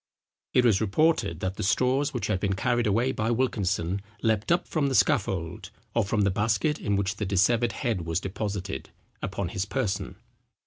[0.55, 4.67] It was reported, that the straws which had been carried away by Wilkinson leaped up
[4.67, 8.89] from the scaffold, or from the basket in which the dissevered head was deposited,
[9.21, 10.15] upon his person.